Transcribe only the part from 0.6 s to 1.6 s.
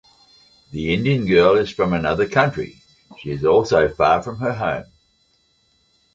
The Indian girl